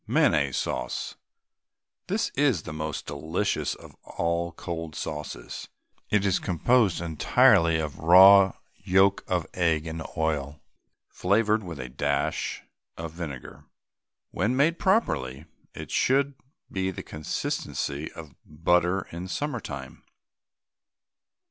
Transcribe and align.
MAYONNAISE 0.07 0.57
SAUCE. 0.57 1.15
This 2.07 2.29
is 2.29 2.63
the 2.63 2.73
most 2.73 3.05
delicious 3.05 3.75
of 3.75 3.93
all 4.03 4.51
cold 4.51 4.95
sauces. 4.95 5.67
It 6.09 6.25
is 6.25 6.39
composed 6.39 6.99
entirely 7.01 7.77
of 7.79 7.99
raw 7.99 8.53
yolk 8.77 9.23
of 9.29 9.45
egg 9.53 9.85
and 9.85 10.01
oil, 10.17 10.59
flavoured 11.07 11.63
with 11.63 11.79
a 11.79 11.87
dash 11.87 12.63
of 12.97 13.11
vinegar. 13.11 13.65
When 14.31 14.55
made 14.55 14.79
properly 14.79 15.45
it 15.75 15.91
should 15.91 16.33
be 16.71 16.89
of 16.89 16.95
the 16.95 17.03
consistency 17.03 18.11
of 18.13 18.33
butter 18.43 19.01
in 19.11 19.27
summer 19.27 19.59
time. 19.59 20.03